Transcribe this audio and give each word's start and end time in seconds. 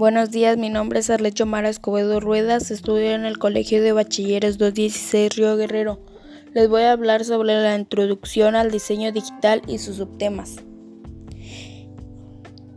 Buenos 0.00 0.30
días, 0.30 0.56
mi 0.56 0.70
nombre 0.70 1.00
es 1.00 1.10
Arlecho 1.10 1.44
Mara 1.44 1.68
Escobedo 1.68 2.20
Ruedas, 2.20 2.70
estudio 2.70 3.10
en 3.10 3.26
el 3.26 3.36
Colegio 3.36 3.82
de 3.82 3.92
Bachilleres 3.92 4.56
216 4.56 5.36
Río 5.36 5.58
Guerrero. 5.58 6.00
Les 6.54 6.70
voy 6.70 6.84
a 6.84 6.92
hablar 6.92 7.22
sobre 7.22 7.52
la 7.52 7.76
introducción 7.76 8.56
al 8.56 8.70
diseño 8.70 9.12
digital 9.12 9.60
y 9.66 9.76
sus 9.76 9.96
subtemas. 9.96 10.56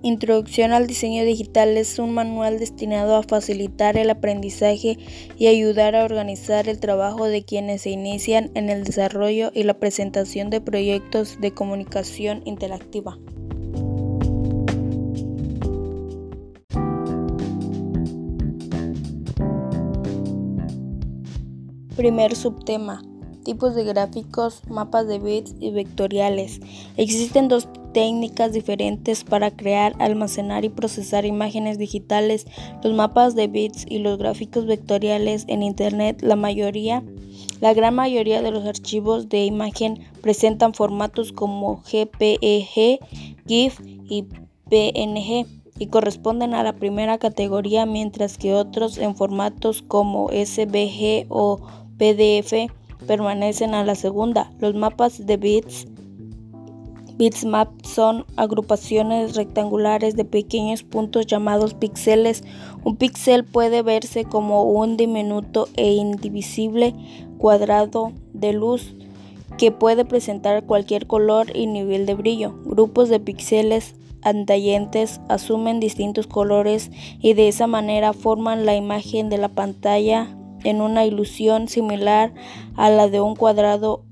Introducción 0.01 0.73
al 0.73 0.85
diseño 0.85 1.23
digital 1.23 1.77
es 1.77 1.97
un 1.97 2.13
manual 2.13 2.59
destinado 2.59 3.15
a 3.15 3.23
facilitar 3.23 3.95
el 3.95 4.09
aprendizaje 4.09 4.97
y 5.37 5.47
ayudar 5.47 5.95
a 5.95 6.03
organizar 6.03 6.67
el 6.67 6.81
trabajo 6.81 7.27
de 7.27 7.45
quienes 7.45 7.83
se 7.83 7.91
inician 7.91 8.51
en 8.53 8.69
el 8.69 8.83
desarrollo 8.83 9.49
y 9.53 9.63
la 9.63 9.79
presentación 9.79 10.49
de 10.49 10.59
proyectos 10.59 11.39
de 11.39 11.53
comunicación 11.53 12.41
interactiva. 12.43 13.17
Primer 21.95 22.35
subtema. 22.35 23.03
Tipos 23.43 23.75
de 23.75 23.83
gráficos, 23.83 24.61
mapas 24.67 25.07
de 25.07 25.19
bits 25.19 25.53
y 25.59 25.69
vectoriales. 25.69 26.59
Existen 26.97 27.49
dos 27.49 27.67
técnicas 27.93 28.51
diferentes 28.51 29.23
para 29.23 29.51
crear, 29.51 29.93
almacenar 29.99 30.65
y 30.65 30.69
procesar 30.69 31.23
imágenes 31.25 31.77
digitales, 31.77 32.47
los 32.83 32.93
mapas 32.93 33.35
de 33.35 33.47
bits 33.47 33.85
y 33.87 33.99
los 33.99 34.17
gráficos 34.17 34.65
vectoriales 34.65 35.45
en 35.47 35.61
Internet. 35.61 36.23
La 36.23 36.35
mayoría, 36.35 37.03
la 37.61 37.75
gran 37.75 37.93
mayoría 37.93 38.41
de 38.41 38.49
los 38.49 38.65
archivos 38.65 39.29
de 39.29 39.45
imagen 39.45 39.99
presentan 40.21 40.73
formatos 40.73 41.31
como 41.31 41.83
JPEG, 41.83 43.01
GIF 43.45 43.79
y 44.09 44.23
PNG 44.67 45.45
y 45.77 45.87
corresponden 45.87 46.53
a 46.53 46.63
la 46.63 46.73
primera 46.73 47.17
categoría, 47.17 47.85
mientras 47.85 48.37
que 48.37 48.53
otros 48.53 48.97
en 48.97 49.15
formatos 49.15 49.81
como 49.81 50.29
SVG 50.29 51.25
o 51.29 51.82
PDF 51.97 52.71
permanecen 53.07 53.73
a 53.73 53.83
la 53.83 53.95
segunda. 53.95 54.51
Los 54.59 54.75
mapas 54.75 55.25
de 55.25 55.37
bits 55.37 55.87
Bitmap 57.15 57.69
son 57.85 58.25
agrupaciones 58.37 59.35
rectangulares 59.35 60.15
de 60.15 60.25
pequeños 60.25 60.83
puntos 60.83 61.27
llamados 61.27 61.75
píxeles. 61.75 62.43
Un 62.83 62.97
píxel 62.97 63.45
puede 63.45 63.83
verse 63.83 64.25
como 64.25 64.63
un 64.63 64.97
diminuto 64.97 65.67
e 65.75 65.93
indivisible 65.93 66.95
cuadrado 67.37 68.13
de 68.33 68.53
luz 68.53 68.95
que 69.59 69.71
puede 69.71 70.05
presentar 70.05 70.65
cualquier 70.65 71.05
color 71.05 71.55
y 71.55 71.67
nivel 71.67 72.07
de 72.07 72.15
brillo. 72.15 72.55
Grupos 72.65 73.09
de 73.09 73.19
píxeles 73.19 73.93
andayentes 74.23 75.21
asumen 75.29 75.79
distintos 75.79 76.25
colores 76.25 76.89
y 77.19 77.33
de 77.33 77.47
esa 77.47 77.67
manera 77.67 78.13
forman 78.13 78.65
la 78.65 78.75
imagen 78.75 79.29
de 79.29 79.37
la 79.37 79.49
pantalla 79.49 80.35
en 80.63 80.81
una 80.81 81.05
ilusión 81.05 81.67
similar 81.67 82.33
a 82.75 82.89
la 82.89 83.07
de 83.09 83.21
un 83.21 83.35
cuadrado 83.35 84.03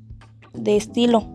de 0.54 0.76
estilo 0.76 1.26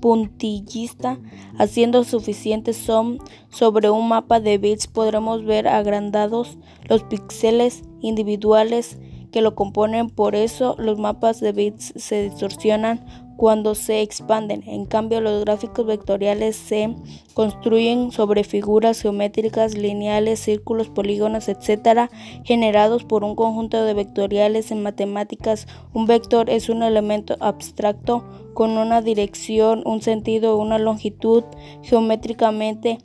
puntillista. 0.00 1.18
Haciendo 1.58 2.04
suficiente 2.04 2.74
zoom 2.74 3.18
sobre 3.50 3.88
un 3.88 4.08
mapa 4.08 4.40
de 4.40 4.58
bits 4.58 4.88
podremos 4.88 5.44
ver 5.44 5.68
agrandados 5.68 6.58
los 6.88 7.04
píxeles 7.04 7.84
individuales 8.00 8.98
que 9.30 9.40
lo 9.42 9.54
componen. 9.54 10.10
Por 10.10 10.34
eso 10.34 10.74
los 10.78 10.98
mapas 10.98 11.40
de 11.40 11.52
bits 11.52 11.94
se 11.96 12.24
distorsionan 12.24 13.31
cuando 13.42 13.74
se 13.74 14.02
expanden. 14.02 14.62
En 14.68 14.84
cambio, 14.86 15.20
los 15.20 15.44
gráficos 15.44 15.84
vectoriales 15.84 16.54
se 16.54 16.94
construyen 17.34 18.12
sobre 18.12 18.44
figuras 18.44 19.00
geométricas, 19.02 19.76
lineales, 19.76 20.38
círculos, 20.38 20.90
polígonos, 20.90 21.48
etc., 21.48 22.08
generados 22.44 23.02
por 23.02 23.24
un 23.24 23.34
conjunto 23.34 23.84
de 23.84 23.94
vectoriales 23.94 24.70
en 24.70 24.84
matemáticas. 24.84 25.66
Un 25.92 26.06
vector 26.06 26.50
es 26.50 26.68
un 26.68 26.84
elemento 26.84 27.34
abstracto 27.40 28.24
con 28.54 28.78
una 28.78 29.02
dirección, 29.02 29.82
un 29.86 30.02
sentido, 30.02 30.56
una 30.56 30.78
longitud. 30.78 31.42
Geométricamente 31.82 32.98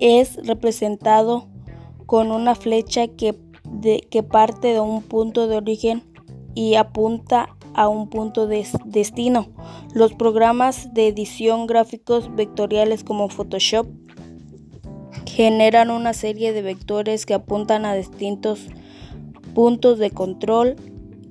es 0.00 0.44
representado 0.44 1.46
con 2.06 2.32
una 2.32 2.56
flecha 2.56 3.06
que, 3.06 3.38
que 4.10 4.22
parte 4.24 4.72
de 4.72 4.80
un 4.80 5.02
punto 5.02 5.46
de 5.46 5.58
origen 5.58 6.02
y 6.56 6.74
apunta 6.74 7.54
a 7.74 7.88
un 7.88 8.08
punto 8.08 8.46
de 8.46 8.66
destino. 8.84 9.48
Los 9.94 10.14
programas 10.14 10.94
de 10.94 11.08
edición 11.08 11.66
gráficos 11.66 12.34
vectoriales 12.34 13.04
como 13.04 13.28
Photoshop 13.28 13.86
generan 15.26 15.90
una 15.90 16.12
serie 16.12 16.52
de 16.52 16.62
vectores 16.62 17.26
que 17.26 17.34
apuntan 17.34 17.84
a 17.84 17.94
distintos 17.94 18.66
puntos 19.54 19.98
de 19.98 20.10
control 20.10 20.76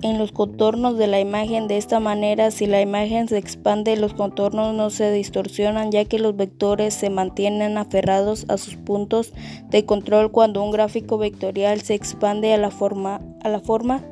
en 0.04 0.18
los 0.18 0.32
contornos 0.32 0.98
de 0.98 1.06
la 1.06 1.18
imagen. 1.18 1.66
De 1.66 1.78
esta 1.78 1.98
manera, 1.98 2.50
si 2.50 2.66
la 2.66 2.82
imagen 2.82 3.26
se 3.26 3.38
expande, 3.38 3.96
los 3.96 4.12
contornos 4.12 4.74
no 4.74 4.90
se 4.90 5.10
distorsionan 5.10 5.90
ya 5.90 6.04
que 6.04 6.18
los 6.18 6.36
vectores 6.36 6.92
se 6.92 7.08
mantienen 7.08 7.78
aferrados 7.78 8.44
a 8.48 8.58
sus 8.58 8.76
puntos 8.76 9.32
de 9.70 9.86
control. 9.86 10.30
Cuando 10.30 10.62
un 10.62 10.72
gráfico 10.72 11.16
vectorial 11.16 11.80
se 11.80 11.94
expande 11.94 12.52
a 12.52 12.58
la 12.58 12.70
forma, 12.70 13.22
a 13.42 13.48
la 13.48 13.60
forma 13.60 14.04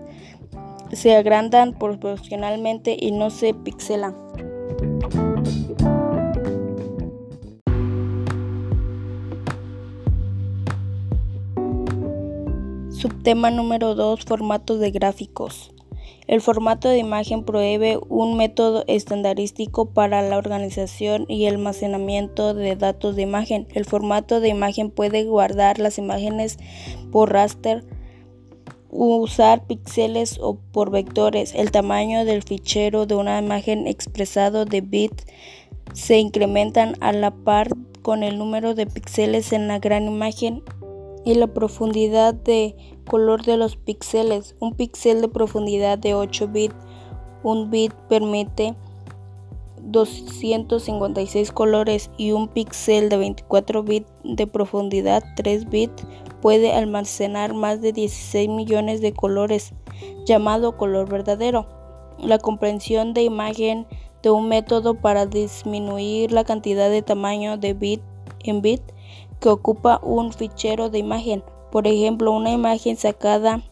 se 0.92 1.16
agrandan 1.16 1.78
proporcionalmente 1.78 2.97
y 2.98 3.12
no 3.12 3.30
se 3.30 3.54
pixelan. 3.54 4.14
Subtema 12.91 13.50
número 13.50 13.94
2. 13.94 14.25
Formatos 14.25 14.78
de 14.78 14.91
gráficos. 14.92 15.72
El 16.28 16.41
formato 16.41 16.88
de 16.88 16.98
imagen 16.98 17.44
provee 17.44 17.98
un 18.08 18.36
método 18.36 18.84
estandarístico 18.86 19.86
para 19.86 20.22
la 20.22 20.38
organización 20.38 21.25
y 21.28 21.47
almacenamiento 21.47 22.54
de 22.54 22.76
datos 22.76 23.16
de 23.16 23.22
imagen. 23.22 23.66
El 23.75 23.86
formato 23.86 24.41
de 24.41 24.48
imagen 24.48 24.91
puede 24.91 25.25
guardar 25.25 25.81
las 25.81 25.98
imágenes 25.98 26.58
por 27.10 27.32
raster 27.32 27.84
usar 28.92 29.66
píxeles 29.66 30.38
o 30.41 30.58
por 30.72 30.91
vectores. 30.91 31.54
El 31.54 31.70
tamaño 31.70 32.25
del 32.25 32.42
fichero 32.42 33.06
de 33.06 33.14
una 33.14 33.38
imagen 33.38 33.86
expresado 33.88 34.64
de 34.64 34.82
bit 34.82 35.12
se 35.94 36.19
incrementan 36.19 36.94
a 37.00 37.12
la 37.12 37.31
par 37.31 37.69
con 38.02 38.22
el 38.22 38.38
número 38.38 38.75
de 38.75 38.86
píxeles 38.86 39.52
en 39.52 39.66
la 39.66 39.78
gran 39.78 40.06
imagen 40.06 40.62
y 41.25 41.34
la 41.34 41.47
profundidad 41.47 42.34
de 42.34 42.76
color 43.08 43.42
de 43.44 43.56
los 43.56 43.76
píxeles. 43.76 44.54
Un 44.60 44.75
píxel 44.75 45.20
de 45.22 45.28
profundidad 45.28 45.98
de 45.98 46.14
8 46.14 46.48
bits, 46.48 46.75
un 47.42 47.70
bit 47.70 47.92
permite 48.08 48.75
256 49.84 51.53
colores 51.53 52.10
y 52.16 52.32
un 52.32 52.48
píxel 52.48 53.09
de 53.09 53.16
24 53.16 53.82
bits 53.82 54.10
de 54.25 54.47
profundidad 54.47 55.22
3 55.37 55.69
bits 55.69 56.04
puede 56.41 56.72
almacenar 56.72 57.54
más 57.54 57.81
de 57.81 57.93
16 57.93 58.48
millones 58.48 59.00
de 59.00 59.12
colores, 59.12 59.72
llamado 60.26 60.76
color 60.76 61.09
verdadero. 61.09 61.66
La 62.19 62.38
comprensión 62.38 63.15
de 63.15 63.22
imagen 63.22 63.87
de 64.22 64.31
un 64.31 64.48
método 64.48 64.94
para 64.94 65.26
disminuir 65.26 66.32
la 66.32 66.44
cantidad 66.44 66.91
de 66.91 67.03
tamaño 67.03 67.56
de 67.56 67.75
bit 67.75 68.00
en 68.44 68.62
bit 68.62 68.82
que 69.41 69.49
ocupa 69.49 70.00
un 70.03 70.32
fichero 70.32 70.91
de 70.91 70.99
imagen. 70.99 71.43
Por 71.70 71.87
ejemplo, 71.87 72.32
una 72.32 72.53
imagen 72.53 72.97
sacada 72.97 73.62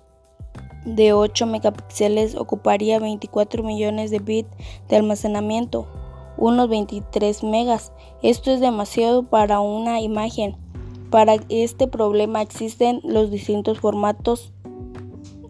de 0.84 1.12
8 1.12 1.46
megapíxeles 1.46 2.34
ocuparía 2.34 2.98
24 2.98 3.62
millones 3.62 4.10
de 4.10 4.18
bits 4.18 4.50
de 4.88 4.96
almacenamiento, 4.96 5.86
unos 6.40 6.68
23 6.68 7.44
megas. 7.44 7.92
Esto 8.22 8.50
es 8.50 8.60
demasiado 8.60 9.22
para 9.22 9.60
una 9.60 10.00
imagen. 10.00 10.56
Para 11.10 11.36
este 11.48 11.86
problema 11.86 12.42
existen 12.42 13.00
los 13.04 13.30
distintos 13.30 13.78
formatos 13.78 14.52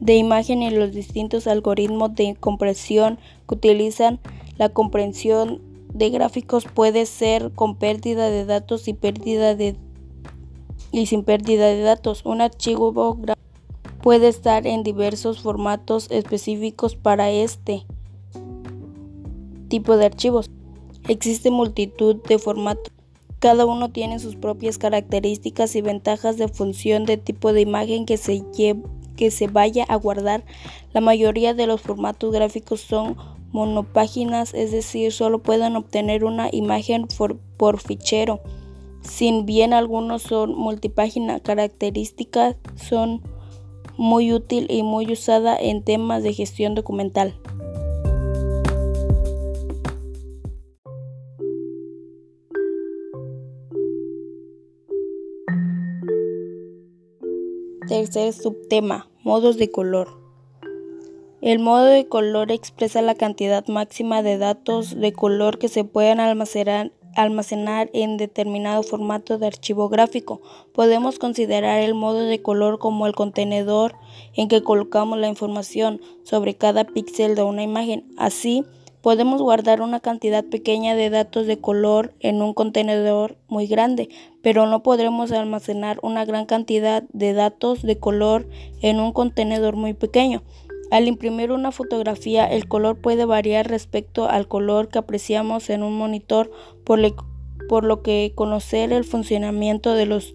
de 0.00 0.16
imagen 0.16 0.62
y 0.62 0.70
los 0.70 0.92
distintos 0.92 1.46
algoritmos 1.46 2.14
de 2.14 2.36
compresión 2.38 3.18
que 3.48 3.54
utilizan. 3.54 4.18
La 4.58 4.68
comprensión 4.68 5.62
de 5.94 6.10
gráficos 6.10 6.66
puede 6.66 7.06
ser 7.06 7.52
con 7.52 7.76
pérdida 7.76 8.28
de 8.28 8.44
datos 8.44 8.88
y 8.88 8.94
pérdida 8.94 9.54
de 9.54 9.76
y 10.92 11.06
sin 11.06 11.22
pérdida 11.22 11.66
de 11.66 11.82
datos. 11.82 12.24
Un 12.24 12.40
archivo 12.40 13.16
puede 14.02 14.28
estar 14.28 14.66
en 14.66 14.82
diversos 14.82 15.40
formatos 15.40 16.10
específicos 16.10 16.96
para 16.96 17.30
este 17.30 17.86
tipo 19.68 19.96
de 19.96 20.06
archivos. 20.06 20.50
Existe 21.08 21.50
multitud 21.50 22.16
de 22.28 22.38
formatos 22.38 22.92
cada 23.40 23.64
uno 23.64 23.90
tiene 23.90 24.18
sus 24.18 24.36
propias 24.36 24.76
características 24.76 25.74
y 25.74 25.80
ventajas 25.80 26.36
de 26.36 26.46
función 26.46 27.06
de 27.06 27.16
tipo 27.16 27.54
de 27.54 27.62
imagen 27.62 28.04
que 28.04 28.18
se, 28.18 28.44
que 29.16 29.30
se 29.30 29.46
vaya 29.46 29.84
a 29.84 29.96
guardar. 29.96 30.44
La 30.92 31.00
mayoría 31.00 31.54
de 31.54 31.66
los 31.66 31.80
formatos 31.80 32.34
gráficos 32.34 32.82
son 32.82 33.16
monopáginas, 33.50 34.52
es 34.52 34.72
decir, 34.72 35.10
solo 35.10 35.38
pueden 35.38 35.74
obtener 35.76 36.24
una 36.24 36.50
imagen 36.52 37.08
por, 37.16 37.38
por 37.56 37.80
fichero. 37.80 38.40
Sin 39.00 39.46
bien 39.46 39.72
algunos 39.72 40.20
son 40.20 40.54
multipágina, 40.54 41.40
características 41.40 42.56
son 42.76 43.22
muy 43.96 44.34
útil 44.34 44.66
y 44.68 44.82
muy 44.82 45.10
usada 45.10 45.56
en 45.58 45.82
temas 45.82 46.22
de 46.22 46.34
gestión 46.34 46.74
documental. 46.74 47.34
Tercer 57.90 58.32
subtema, 58.32 59.08
modos 59.24 59.56
de 59.56 59.68
color. 59.68 60.16
El 61.40 61.58
modo 61.58 61.86
de 61.86 62.06
color 62.06 62.52
expresa 62.52 63.02
la 63.02 63.16
cantidad 63.16 63.66
máxima 63.66 64.22
de 64.22 64.38
datos 64.38 64.94
de 64.94 65.12
color 65.12 65.58
que 65.58 65.66
se 65.66 65.82
pueden 65.82 66.20
almacenar, 66.20 66.92
almacenar 67.16 67.90
en 67.92 68.16
determinado 68.16 68.84
formato 68.84 69.38
de 69.38 69.48
archivo 69.48 69.88
gráfico. 69.88 70.40
Podemos 70.72 71.18
considerar 71.18 71.80
el 71.80 71.94
modo 71.94 72.20
de 72.20 72.40
color 72.40 72.78
como 72.78 73.08
el 73.08 73.16
contenedor 73.16 73.96
en 74.36 74.46
que 74.46 74.62
colocamos 74.62 75.18
la 75.18 75.26
información 75.26 76.00
sobre 76.22 76.54
cada 76.54 76.84
píxel 76.84 77.34
de 77.34 77.42
una 77.42 77.64
imagen. 77.64 78.08
Así, 78.16 78.64
Podemos 79.02 79.40
guardar 79.40 79.80
una 79.80 80.00
cantidad 80.00 80.44
pequeña 80.44 80.94
de 80.94 81.08
datos 81.08 81.46
de 81.46 81.58
color 81.58 82.12
en 82.20 82.42
un 82.42 82.52
contenedor 82.52 83.38
muy 83.48 83.66
grande, 83.66 84.10
pero 84.42 84.66
no 84.66 84.82
podremos 84.82 85.32
almacenar 85.32 85.98
una 86.02 86.26
gran 86.26 86.44
cantidad 86.44 87.04
de 87.14 87.32
datos 87.32 87.80
de 87.80 87.98
color 87.98 88.46
en 88.82 89.00
un 89.00 89.12
contenedor 89.12 89.74
muy 89.74 89.94
pequeño. 89.94 90.42
Al 90.90 91.08
imprimir 91.08 91.50
una 91.50 91.72
fotografía, 91.72 92.44
el 92.44 92.68
color 92.68 93.00
puede 93.00 93.24
variar 93.24 93.68
respecto 93.68 94.28
al 94.28 94.48
color 94.48 94.88
que 94.88 94.98
apreciamos 94.98 95.70
en 95.70 95.82
un 95.82 95.96
monitor, 95.96 96.50
por, 96.84 97.00
por 97.70 97.84
lo 97.84 98.02
que 98.02 98.32
conocer 98.34 98.92
el 98.92 99.04
funcionamiento 99.04 99.94
de 99.94 100.04
los 100.04 100.34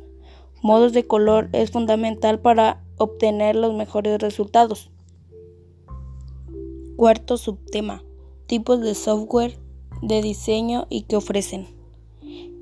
modos 0.64 0.92
de 0.92 1.06
color 1.06 1.50
es 1.52 1.70
fundamental 1.70 2.40
para 2.40 2.82
obtener 2.98 3.56
los 3.56 3.76
mejores 3.76 4.20
resultados. 4.20 4.90
Cuarto 6.96 7.38
subtema 7.38 8.02
tipos 8.48 8.82
de 8.82 8.96
software 8.96 9.60
de 10.02 10.22
diseño 10.22 10.88
y 10.90 11.04
que 11.04 11.16
ofrecen. 11.16 11.68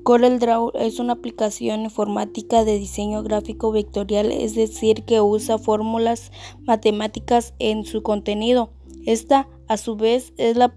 CorelDRAW 0.04 0.72
es 0.74 0.98
una 0.98 1.14
aplicación 1.14 1.80
informática 1.80 2.64
de 2.64 2.78
diseño 2.78 3.22
gráfico 3.22 3.72
vectorial, 3.72 4.30
es 4.32 4.54
decir, 4.54 5.04
que 5.04 5.20
usa 5.22 5.56
fórmulas 5.56 6.30
matemáticas 6.66 7.54
en 7.58 7.84
su 7.84 8.02
contenido. 8.02 8.70
Esta, 9.06 9.48
a 9.66 9.78
su 9.78 9.96
vez, 9.96 10.34
es 10.36 10.56
la 10.56 10.74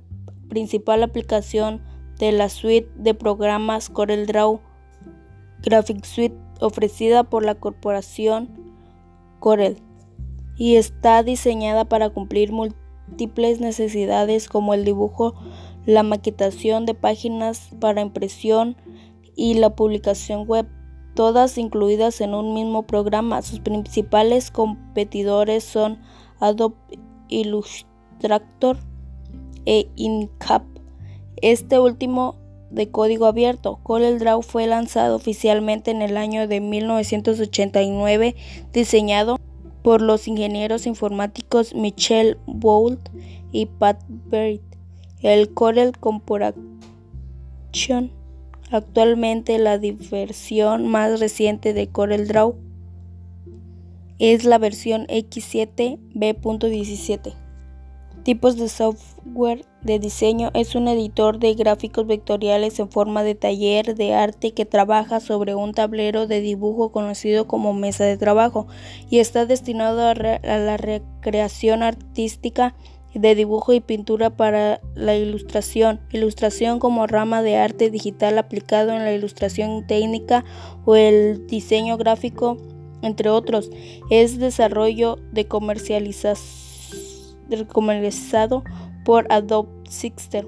principal 0.48 1.04
aplicación 1.04 1.84
de 2.20 2.32
la 2.32 2.48
suite 2.48 2.90
de 2.96 3.14
programas 3.14 3.90
CorelDRAW 3.90 4.62
Graphic 5.62 6.06
Suite 6.06 6.38
ofrecida 6.62 7.24
por 7.24 7.44
la 7.44 7.56
corporación 7.56 8.50
Corel 9.40 9.78
y 10.58 10.76
está 10.76 11.22
diseñada 11.24 11.86
para 11.86 12.10
cumplir 12.10 12.52
múltiples 13.08 13.60
necesidades 13.60 14.48
como 14.48 14.74
el 14.74 14.86
dibujo, 14.86 15.34
la 15.86 16.04
maquetación 16.04 16.86
de 16.86 16.94
páginas 16.94 17.70
para 17.80 18.02
impresión 18.02 18.76
y 19.36 19.54
la 19.54 19.76
publicación 19.76 20.46
web, 20.48 20.68
todas 21.16 21.58
incluidas 21.58 22.22
en 22.22 22.34
un 22.34 22.54
mismo 22.54 22.84
programa. 22.84 23.42
Sus 23.42 23.60
principales 23.60 24.52
competidores 24.52 25.64
son 25.64 26.00
Adobe 26.40 26.76
Illustrator 27.30 28.78
e 29.66 29.90
Incap. 29.96 30.64
Este 31.42 31.80
último 31.80 32.36
de 32.70 32.90
código 32.90 33.26
abierto. 33.26 33.80
CorelDRAW 33.84 34.42
fue 34.42 34.68
lanzado 34.68 35.16
oficialmente 35.16 35.92
en 35.92 36.02
el 36.02 36.18
año 36.18 36.48
de 36.48 36.60
1989, 36.60 38.36
diseñado 38.74 39.38
por 39.84 40.02
los 40.02 40.28
ingenieros 40.28 40.86
informáticos 40.86 41.74
Michelle 41.74 42.36
Boult 42.46 43.00
y 43.52 43.68
Pat 43.68 44.04
Barrett. 44.08 44.62
El 45.22 45.54
Corel 45.54 45.98
Corporation, 45.98 48.12
actualmente 48.70 49.58
la 49.58 49.80
versión 49.80 50.88
más 50.88 51.20
reciente 51.20 51.74
de 51.74 51.88
CorelDRAW, 51.88 52.56
es 54.20 54.46
la 54.46 54.60
versión 54.60 55.08
X7B.17. 55.08 57.47
Tipos 58.28 58.58
de 58.58 58.68
software 58.68 59.64
de 59.84 60.00
diseño 60.00 60.52
es 60.54 60.76
un 60.76 60.90
editor 60.90 61.40
de 61.40 61.54
gráficos 61.54 62.06
vectoriales 62.06 62.78
en 62.78 62.92
forma 62.92 63.24
de 63.24 63.36
taller 63.36 63.96
de 63.96 64.16
arte 64.16 64.52
que 64.52 64.66
trabaja 64.66 65.22
sobre 65.22 65.56
un 65.56 65.74
tablero 65.74 66.28
de 66.28 66.42
dibujo 66.42 66.92
conocido 66.92 67.48
como 67.48 67.72
mesa 67.72 68.04
de 68.04 68.18
trabajo 68.18 68.68
y 69.10 69.20
está 69.20 69.46
destinado 69.46 70.06
a, 70.06 70.14
la 70.14 70.76
recreación 70.76 71.84
artística 71.84 72.76
de 73.14 73.34
dibujo 73.34 73.72
y 73.72 73.80
pintura 73.80 74.30
para 74.30 74.82
la 74.94 75.16
ilustración, 75.16 76.02
ilustración 76.12 76.80
como 76.80 77.08
rama 77.08 77.42
de 77.42 77.56
arte 77.56 77.90
digital 77.90 78.38
aplicado 78.40 78.92
en 78.92 79.06
la 79.06 79.14
ilustración 79.14 79.88
técnica 79.88 80.44
o 80.84 80.98
el 80.98 81.48
diseño 81.48 81.96
gráfico, 81.96 82.58
entre 83.02 83.30
otros. 83.30 83.70
Es 84.10 84.38
desarrollo 84.38 85.18
de 85.32 85.48
comercialización 85.48 86.67
comercializado 87.68 88.64
por 89.06 89.26
Adobe 89.32 89.70
Sixter 89.90 90.48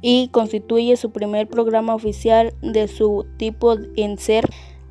y 0.00 0.28
constituye 0.28 0.96
su 0.96 1.10
primer 1.10 1.48
programa 1.48 1.94
oficial 1.94 2.54
de 2.62 2.88
su 2.88 3.26
tipo 3.38 3.76
en 3.96 4.18
ser 4.18 4.48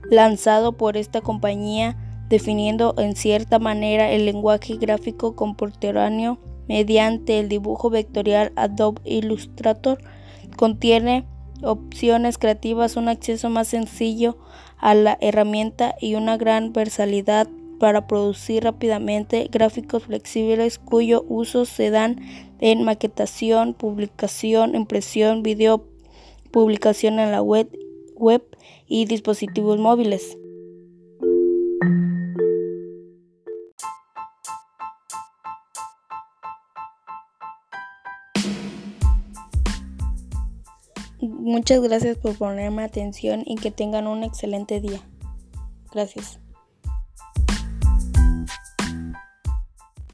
lanzado 0.09 0.73
por 0.73 0.97
esta 0.97 1.21
compañía, 1.21 1.97
definiendo 2.29 2.95
en 2.97 3.15
cierta 3.15 3.59
manera 3.59 4.11
el 4.11 4.25
lenguaje 4.25 4.77
gráfico 4.77 5.35
contemporáneo 5.35 6.39
mediante 6.67 7.39
el 7.39 7.49
dibujo 7.49 7.89
vectorial 7.89 8.51
Adobe 8.55 9.01
Illustrator. 9.05 9.99
Contiene 10.57 11.25
opciones 11.63 12.37
creativas, 12.37 12.95
un 12.95 13.07
acceso 13.07 13.49
más 13.49 13.67
sencillo 13.67 14.37
a 14.77 14.93
la 14.95 15.17
herramienta 15.21 15.95
y 16.01 16.15
una 16.15 16.37
gran 16.37 16.73
versatilidad 16.73 17.47
para 17.79 18.07
producir 18.07 18.63
rápidamente 18.63 19.49
gráficos 19.51 20.03
flexibles 20.03 20.79
cuyo 20.79 21.25
uso 21.27 21.65
se 21.65 21.89
dan 21.89 22.19
en 22.59 22.83
maquetación, 22.83 23.73
publicación, 23.73 24.75
impresión, 24.75 25.43
video, 25.43 25.85
publicación 26.51 27.19
en 27.19 27.31
la 27.31 27.41
web, 27.41 27.69
web 28.15 28.43
y 28.87 29.05
dispositivos 29.05 29.79
móviles. 29.79 30.37
Muchas 41.21 41.81
gracias 41.81 42.17
por 42.17 42.37
ponerme 42.37 42.83
atención 42.83 43.43
y 43.45 43.55
que 43.55 43.71
tengan 43.71 44.07
un 44.07 44.23
excelente 44.23 44.81
día. 44.81 44.99
Gracias. 45.91 46.44